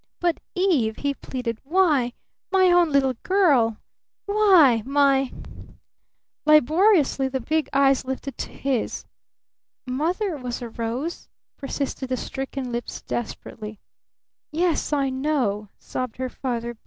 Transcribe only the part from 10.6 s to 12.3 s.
rose," persisted the